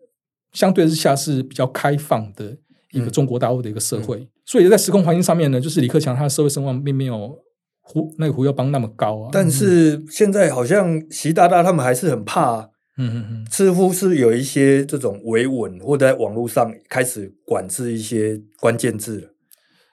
[0.52, 2.58] 相对之下是比较开放的
[2.92, 4.28] 一个中国大陆的一个社会。
[4.46, 7.38] 所以在时空环境上面呢，就是李克强他的社会声望并没有
[7.80, 9.30] 胡那个胡耀邦那么高啊。
[9.32, 12.68] 但是现在好像习大大他们还是很怕、啊。
[12.98, 19.30] 嗯嗯嗯，似乎是有一些这种维稳，或者在网络上开始管制一些关键字了。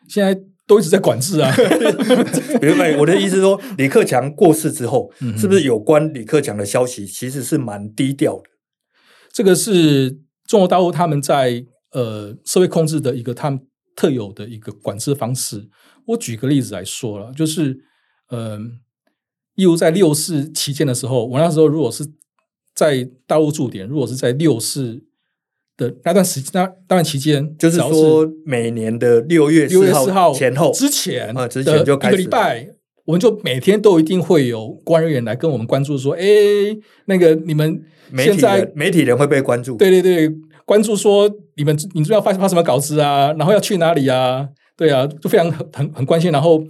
[0.09, 1.53] 现在都一直在管制啊。
[2.63, 8.45] 明白，我的意思是说，李克强过世之后，是不是有关李克强的消息其实是蛮低调的？
[9.33, 13.61] 这个是中国大陆他们在呃社会控制的一个他们
[13.97, 15.69] 特有的一个管制方式。
[16.07, 17.81] 我举个例子来说了，就是
[18.29, 18.59] 呃，
[19.57, 22.07] 例如在六四期间的时候，我那时候如果是。
[22.75, 25.03] 在大陆驻点，如果是在六四
[25.79, 32.69] 的那段时那那段期间，就是说每年的六月六月四号前后之前啊，之前就一个礼拜，
[33.07, 36.23] 我们就每天都一定会有官人员来跟我们关注说，哎，
[37.07, 37.83] 那个你们
[38.19, 40.31] 现在媒体人会被关注，对对对，
[40.67, 44.47] 关注说你们你知道发发什么稿子啊，然后要去哪里啊？
[44.77, 46.63] 对啊，就非常很很很关心，然后。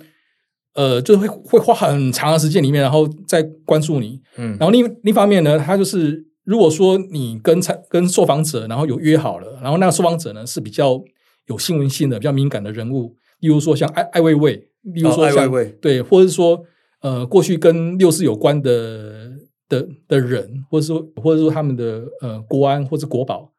[0.75, 4.21] 呃，就是会会花很长的时间里面，然后再关注你。
[4.37, 10.99] 嗯，然后另另一方面呢，他就是如果说你跟参跟受访者，然后有约好了，然后那个受访者呢是比较
[11.45, 16.59] 有新闻性的、比较敏感的人物，例如说像艾艾薇薇，例如说像、哦、对，或者是说
[17.03, 19.31] 呃过去跟六四有关的
[19.69, 23.53] 的的人，或者说或者说他们的呃国安或者国宝，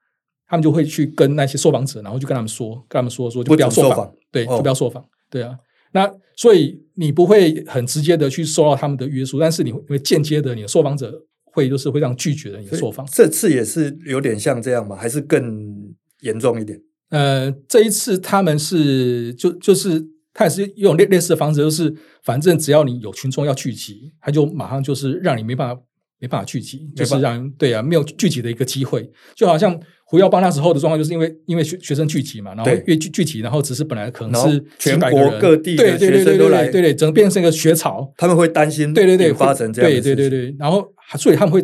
[0.47, 5.55] 他们就会去跟那些受访者，然后就跟他们说，跟他们说说就不要受访，对，就不要受访，哦、对啊。
[5.91, 11.25] 那所以你不会很直接的去受到他们的约束，但是你会间接的，你的受访者
[11.59, 13.05] 会就是会这样拒绝了你的受访。
[13.11, 14.95] 这次也是有点像这样吗？
[14.95, 16.79] 还是更严重一点？
[17.09, 21.93] 呃，这一次他们是就就是他也是用类类似的方式，就是
[22.23, 25.81] 反正只要你有群众要聚集，他就马上就是让你没办法
[26.19, 29.79] 没办法聚集，就是让对啊没有聚集的一个机会，就好像。
[30.11, 40.83] 胡耀邦那时候的状况，就是因为因为学学生聚集嘛，然后越聚聚集，然后只是本来可能是全国各地的学生都来，对对对，整个变成一个学潮，他们会担心，对对对，发生这样，对对对对，然后
[41.15, 41.63] 所以他们会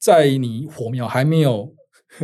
[0.00, 1.68] 在你火苗还没有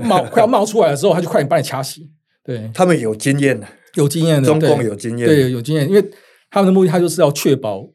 [0.05, 2.07] 冒 快要冒出来的时候，他就快点把你掐熄。
[2.45, 6.11] 对，他们有经验的，有经验的，中共有经验，对，有经验，因为
[6.49, 7.91] 他们的目的，他就是要确保。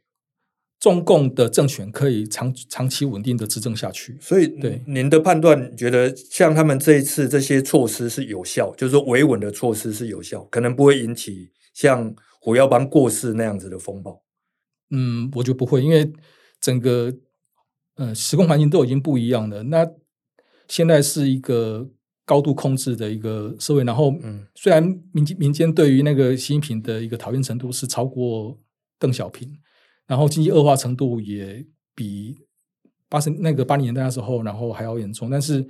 [0.80, 14.24] 中共的政权可以长长期稳定的执政下去，所以对您的判断，觉得像他们这一次这些措施是有效，就是说维稳的措施是有效，可能不会引起像胡耀邦过世那样子的风暴。
[14.92, 16.14] 嗯，我觉得不会，因为
[16.62, 17.14] 整个
[17.96, 19.64] 呃时空环境都已经不一样了。
[19.64, 19.86] 那
[20.70, 21.90] 现在是一个
[22.26, 28.58] 高度控制的一个社会，然后嗯，虽然民间民间对于那个习近平的一个讨厌程度是超过
[28.98, 29.60] 邓小平。
[30.10, 32.36] 然后经济恶化程度也比
[33.08, 35.30] 八十那个八零年代的时候，然后还要严重。
[35.30, 35.64] 但是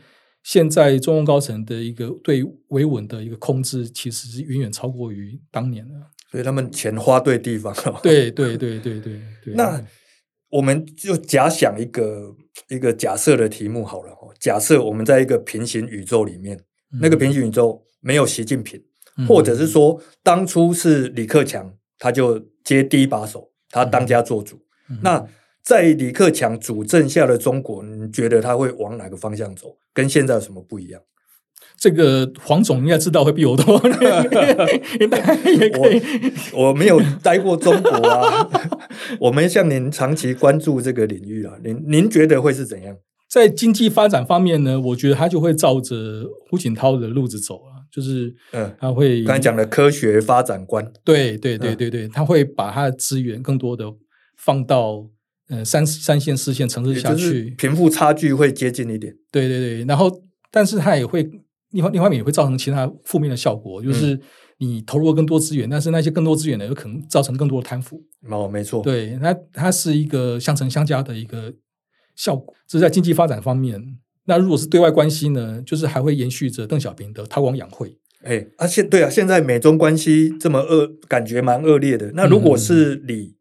[0.43, 5.93] 现在中共高层的一个对维稳的一个控制，其实是远远超过于当年的。
[6.31, 7.99] 所以他们钱花对地方了。
[8.01, 9.53] 对对对对对对。
[9.59, 9.83] 那
[10.49, 12.33] 我们就假想一个
[12.69, 14.15] 一个假设的题目好了。
[14.39, 16.55] 假设我们在一个平行宇宙里面，
[16.93, 18.81] 嗯、那个平行宇宙没有习近平，
[19.17, 23.51] 嗯、或者是说当初是李克强，他就接第一把手。
[23.69, 24.57] 他当家做主，
[24.89, 25.25] 嗯、那
[25.61, 29.77] 在李克强主政下的中国，你觉得他会往哪个方向走？
[29.93, 31.01] 跟现在有什么不一样？
[31.77, 33.75] 这个黄总应该知道会比我多，
[36.53, 38.49] 我我没有待过中国啊，
[39.19, 41.53] 我没像您长期关注这个领域啊。
[41.63, 42.97] 您您觉得会是怎样？
[43.29, 44.79] 在经济发展方面呢？
[44.81, 47.78] 我觉得他就会照着胡锦涛的路子走啊。
[47.91, 53.85] 就是，嗯，他会刚才讲的科学发展观，对对对对对，他会把他的资源更多的
[54.37, 55.09] 放到
[55.49, 59.15] 呃三三线四线城市下去，贫富差距会接近一点。
[59.31, 60.11] 对对对，然后
[60.51, 61.23] 但是它也会
[61.71, 64.19] 另外另外一面也会造成其他负面的效果，就是
[64.59, 68.01] 你投入了更多资源，但是那些更多资源呢，有可能造成更多的贪腐。
[68.29, 71.53] 哦，没错，对，它它是一个相乘相加的一个
[72.15, 73.97] 效果，这是在经济发展方面。
[74.29, 77.97] 那如果是对外关系呢，就是还会延续着邓小平的韬光养晦。
[78.23, 82.11] 哎，啊现对啊，现在美中关系这么恶，感觉蛮恶劣的。
[82.13, 83.35] 那如果是李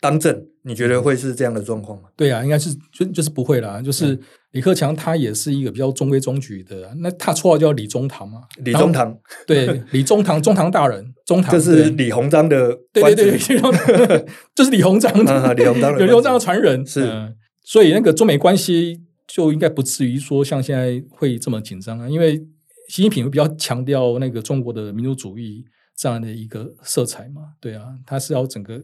[0.00, 2.08] 当政，嗯、你觉得会是这样的状况吗？
[2.16, 3.80] 对啊，应该是就就是不会啦。
[3.80, 4.18] 就是
[4.50, 9.16] 李克强他也是一个比较中规中矩的，那他绰号叫李中堂嘛，李中堂。
[9.46, 17.32] 对， 李中堂中堂大人，中堂 就是李鸿章的，对对对，就是李鸿章，李鸿章 李鸿章的传人是、嗯，
[17.64, 22.46] 所以那个中美关系就应该不至于说像现在会这么紧张啊，因为。
[22.88, 25.64] 习近平会比较强调那个中国的民族主义
[25.96, 27.42] 这样的一个色彩嘛？
[27.60, 28.80] 对啊，他是要整个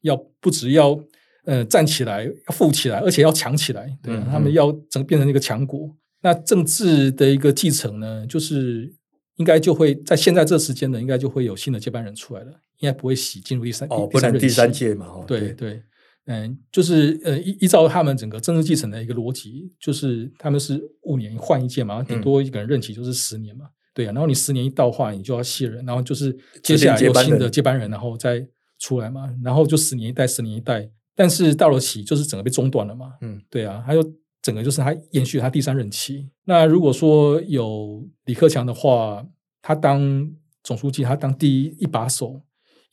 [0.00, 0.98] 要不只要
[1.44, 3.96] 呃站起来，要富起来，而且要强起来。
[4.02, 5.88] 对啊，嗯嗯，他们要整个变成一个强国。
[6.22, 8.92] 那政治的一个继承呢，就是
[9.36, 15.06] 应该就会在现在这时间呢，应该就会有新的接班人出来了，应该不会洗进入第三哦，不能第三届嘛？
[15.06, 15.80] 哦，对对。
[16.26, 24.12] 对嗯，就是呃，依依照他们整个政治继承的一个逻辑，就是他们是五年换一届嘛，顶多一个人任期就是十年嘛，嗯、对啊。
[24.12, 28.46] 然后你十年一到话，你就要卸任，然后就是接下来有新的接班人，然后再
[28.78, 30.90] 出来嘛，然后就十年一代，十年一代。
[31.14, 33.82] 但是到了期就是整个被中断了嘛，嗯，对啊。
[33.86, 34.02] 还有
[34.40, 36.28] 整个就是他延续他第三任期。
[36.44, 39.24] 那如果说有李克强的话，
[39.60, 40.26] 他当
[40.62, 42.40] 总书记，他当第一一把手。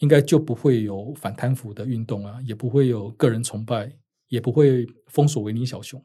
[0.01, 3.91] 应该就不会有反贪腐的运动啊，也不会有个人崇拜，
[4.29, 6.03] 也不会封锁维尼小熊。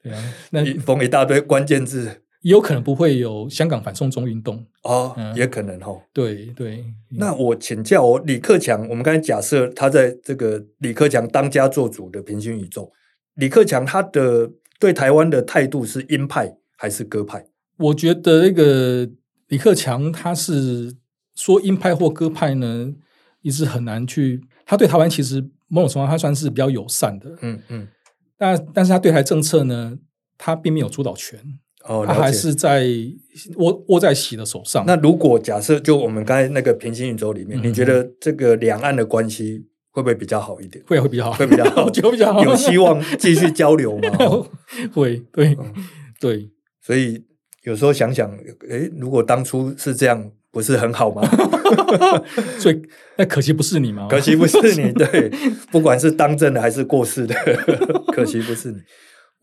[0.00, 6.00] 对啊，那封一大堆关键字，也有可能不会有香港反送中运动哦，嗯、也可能哈、哦。
[6.12, 12.92] 对对，那我请教我李克强，我们刚才假设他在这个李克强当家做主的平行宇宙，
[13.34, 17.44] 李克强他的对台湾的态度是鹰派还是鸽派？
[17.78, 19.10] 我觉得那个
[19.48, 20.94] 李克强他是。
[21.34, 22.92] 说鹰派或鸽派呢，
[23.40, 24.40] 一直很难去。
[24.64, 27.88] 他对台湾其实某种程度上他算是比较友善的，嗯嗯。
[28.38, 29.98] 但但是他对台政策呢，
[30.38, 31.38] 他并没有主导权，
[31.84, 32.86] 哦，他还是在
[33.56, 34.84] 握握在习的手上。
[34.86, 40.84] 那如果假设就我们刚才那个平行宇宙里面，嗯、你觉得这个两岸的关系会不会比较好一点？
[40.86, 42.42] 会会比较好， 会比较好，就比较好。
[42.42, 44.18] 有希望继续交流吗？
[44.92, 45.72] 会，对、嗯、
[46.20, 46.50] 对。
[46.80, 47.24] 所以
[47.62, 48.30] 有时候想想，
[48.68, 50.30] 诶，如果当初是这样。
[50.52, 51.22] 不是很好吗？
[52.60, 52.80] 所以
[53.16, 54.06] 那可惜不是你吗？
[54.08, 55.30] 可惜不是你， 对，
[55.70, 57.34] 不管是当政的还是过世的，
[58.12, 58.78] 可惜不是你。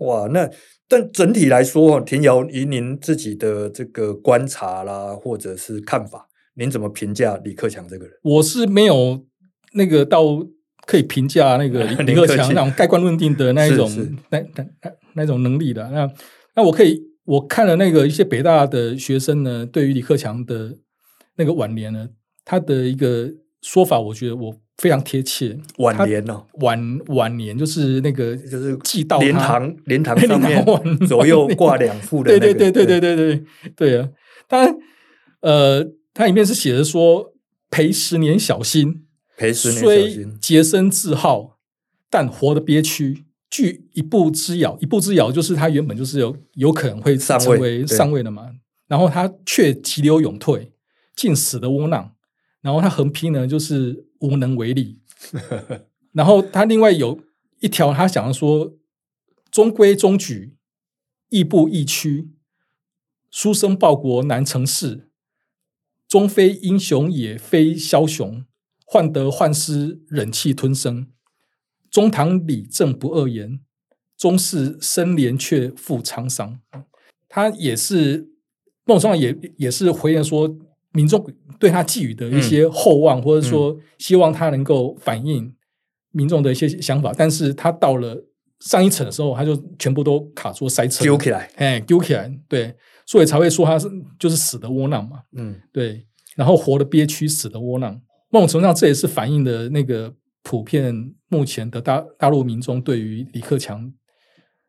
[0.06, 0.48] 哇，那
[0.88, 8.14] 但整体来说，田瑶以您自己的这个观察啦，或者是看法，您怎么评价李克强这个人？
[8.22, 9.26] 我是没有
[9.74, 10.24] 那个到
[10.86, 13.92] 可以评价那个李克强那种盖棺论定的那一种
[14.30, 15.90] 那那那那种能力的。
[15.90, 16.08] 那
[16.56, 20.78] 那我可以我看了那个一些北大的学生呢，对于李克强的。
[21.40, 22.10] 那个晚年呢，
[22.44, 25.58] 他的一个说法，我觉得我非常贴切。
[25.78, 30.66] 晚年呢、哦，晚晚年就是那个就是祭悼灵堂，灵堂 上面
[31.08, 32.54] 左右挂两副的、那个。
[32.54, 33.44] 对对对对对对对
[33.78, 34.10] 对啊！
[34.50, 34.76] 当然，
[35.40, 37.34] 呃，它里面是写的说
[37.72, 39.06] ：“陪十年小心，
[39.38, 41.58] 赔十年小心，虽洁身自好，
[42.10, 43.24] 但活得憋屈。
[43.50, 48.50] 据一步之遥，一步之遥就是他原本就是有有可能会成为上位的嘛。
[48.90, 50.74] 然后他却急流勇退。”
[51.20, 52.16] 竟死的窝囊，
[52.62, 55.02] 然后他横批呢，就是无能为力。
[56.14, 57.20] 然后他另外有
[57.60, 58.78] 一条，他想要说：
[59.52, 60.56] 中规中矩，
[61.28, 62.30] 亦步亦趋，
[63.30, 65.10] 书生报国难成事。
[66.08, 68.46] 终非英雄也，非枭雄，
[68.86, 71.08] 患得患失，忍气吞声。
[71.92, 73.60] 中堂理政不恶言，
[74.18, 76.62] 终是生怜却负沧桑。
[77.28, 78.30] 他也是
[78.86, 80.58] 孟中也也是回应说。
[80.94, 81.24] 民众
[81.60, 85.54] 对他寄予的一些厚望，嗯、或者说希望他能够反映
[86.12, 88.18] 民众的一些想法，嗯、但是他到了
[88.62, 93.88] 上一层的时候，他就全部都卡住塞车，丢起来，哎，丢起来，对，所以才会说他是
[94.18, 96.06] 就是死的窝囊嘛，嗯，对，
[96.36, 103.94] 然后活的憋屈，死的窝囊，某种程度上这也是反映的那个普遍目前的大大陆民众对于李克强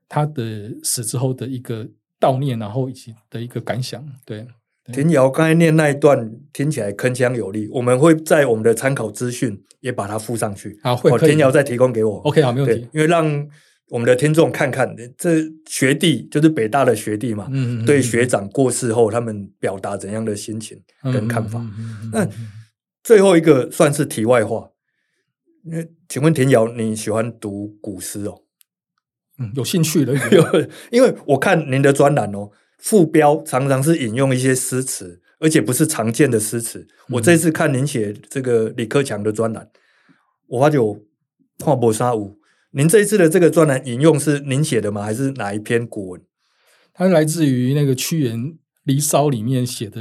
[0.08, 1.88] 他的死之后的一个
[2.20, 4.46] 悼念，然后以及的一个感想，对。
[4.92, 10.78] 庭尧刚才念那一段听起来铿锵有力，我们会在我们的参考资讯也把它附上去。
[10.82, 12.16] 好，会田瑶再提供给我。
[12.18, 12.88] OK，好，没问题。
[12.92, 13.48] 因为让
[13.88, 21.60] 我们的听众看看，这学弟就是北大的学弟嘛，嗯，对学长过世后，他们表达怎样的心情跟看法。
[22.12, 22.28] 那
[23.02, 24.70] 最后一个算是题外话，
[25.64, 28.42] 那请问田瑶，你喜欢读古诗哦？
[29.38, 32.50] 嗯，有兴趣的 有，因为我看您的专栏哦，
[32.80, 36.80] 副标常常是引用一些诗词，而且不是常见的诗词。
[36.80, 39.68] 嗯、我这次看您写这个李克强的专栏，
[40.48, 40.98] 我发觉我
[41.58, 42.36] 看不啥有。
[42.72, 45.02] 您这一次的这个专栏引用是您写的吗？
[45.02, 46.22] 还是哪一篇古文？
[46.94, 48.38] 它来自于那个屈原
[48.84, 50.00] 《离骚》里面写的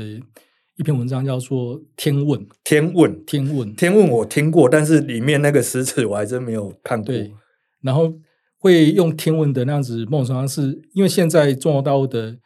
[0.76, 2.40] 一篇文章，叫做《天问》。
[2.64, 7.08] 天问，天问，天问，我听过，但是里面那个诗词我还真没有看过。
[7.08, 7.34] 对，
[7.82, 8.14] 然后
[8.58, 12.38] 会用天问的那样子梦想，是因为现在中国大陆的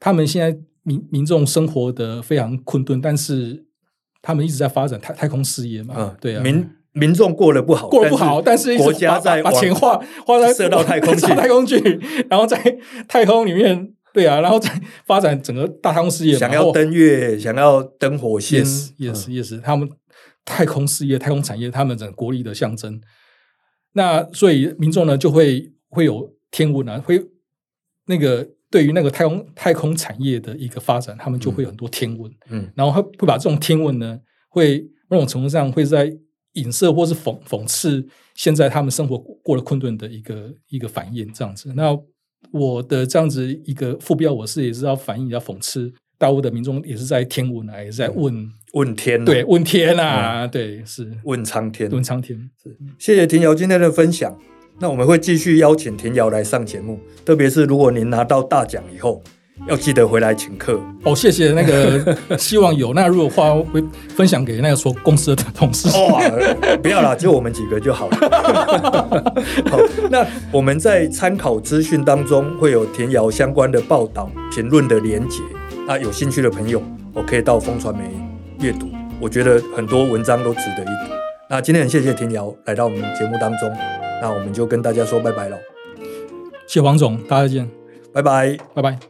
[0.00, 3.64] 他们现在民民众生活的非常困顿，但是
[4.20, 5.94] 他们一直在发展太太空事业嘛。
[5.96, 6.42] 嗯，对啊。
[6.42, 9.96] 民民众过得不好，过得不好，但是国家在把钱花
[10.26, 11.78] 花在射到太空去， 太空去，
[12.28, 12.58] 然后在
[13.06, 14.68] 太空里面，对啊，然后再
[15.06, 18.58] 发展整个大太空事业，想要登月，想要登火星，
[18.96, 19.88] 也是也是他们
[20.44, 23.00] 太空事业、太空产业，他们整个国力的象征。
[23.92, 27.24] 那所以民众呢，就会会有天文啊，会
[28.06, 36.16] 那个对于那个太空太空产业的一个发展，他们就会有很多天文，嗯，然后会会把这种天文呢，会某种程度上会在。
[36.54, 38.04] 影射或是讽讽刺
[38.34, 41.72] 现在他们生活过了困顿的一个一个反应，这样子。
[41.76, 41.96] 那
[42.50, 52.36] 我的这样子一个副标，我是也是要反映，要讽刺大陆的民众，也是在天文啊，也是在问问天，对，问天啊，对，是问苍天，问苍天。
[52.60, 54.36] 是，谢谢庭尧今天的分享。
[54.80, 59.22] 那我们会继续邀请田瑶来上节目，特别是如果您拿到大奖以后。
[59.68, 62.94] 要记得回来请客哦，谢谢那个， 希望有。
[62.94, 68.16] 那如果话会分享给那个说公司的同事哦，不要啦，就我们几个就好了。
[69.70, 69.78] 好，
[70.10, 75.42] 那我们在参考资讯当中会有田瑶相关的报道、评论的连结。
[75.86, 78.04] 那有兴趣的朋友，我可以到风传媒
[78.60, 78.88] 阅读，
[79.20, 81.14] 我觉得很多文章都值得一读。
[81.50, 83.70] 那今天很谢谢田瑶来到我们节目当中，
[84.20, 85.56] 那我们就跟大家说拜拜喽。
[86.66, 87.68] 谢谢黄总，大家再见，
[88.12, 89.09] 拜拜，拜拜。